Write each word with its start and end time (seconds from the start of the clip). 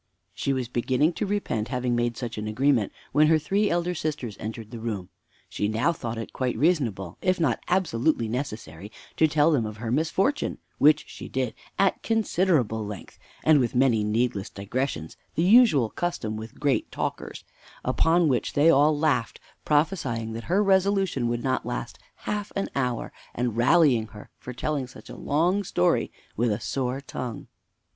She 0.33 0.51
was 0.51 0.67
beginning 0.67 1.13
to 1.13 1.27
repent 1.27 1.67
having 1.67 1.95
made 1.95 2.17
such 2.17 2.39
an 2.39 2.47
agreement, 2.47 2.91
when 3.11 3.27
her 3.27 3.37
three 3.37 3.69
elder 3.69 3.93
sisters 3.93 4.35
entered 4.39 4.71
the 4.71 4.79
room. 4.79 5.09
She 5.47 5.67
now 5.67 5.93
thought 5.93 6.17
it 6.17 6.33
quite 6.33 6.57
reasonable, 6.57 7.19
if 7.21 7.39
not 7.39 7.59
absolutely 7.67 8.27
necessary, 8.27 8.91
to 9.17 9.27
tell 9.27 9.51
them 9.51 9.63
of 9.63 9.77
her 9.77 9.91
misfortune; 9.91 10.57
which 10.79 11.05
she 11.07 11.29
did 11.29 11.53
at 11.77 12.01
considerable 12.01 12.83
length, 12.83 13.19
and 13.43 13.59
with 13.59 13.75
many 13.75 14.03
needless 14.03 14.49
digressions 14.49 15.17
(the 15.35 15.43
usual 15.43 15.91
custom 15.91 16.35
with 16.35 16.59
great 16.59 16.91
talkers); 16.91 17.43
upon 17.85 18.27
which 18.27 18.53
they 18.53 18.71
all 18.71 18.97
laughed, 18.97 19.39
prophesying 19.65 20.33
that 20.33 20.45
her 20.45 20.63
resolution 20.63 21.27
would 21.27 21.43
not 21.43 21.63
last 21.63 21.99
half 22.25 22.51
an 22.55 22.69
hour, 22.75 23.13
and 23.35 23.55
rallying 23.55 24.07
her 24.07 24.31
for 24.39 24.51
telling 24.51 24.87
such 24.87 25.11
a 25.11 25.15
long 25.15 25.63
story 25.63 26.11
with 26.35 26.51
a 26.51 26.59
sore 26.59 27.01
tongue. 27.01 27.45